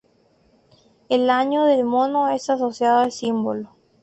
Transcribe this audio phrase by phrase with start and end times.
[1.09, 3.79] El año del mono es asociado al símbolo "申".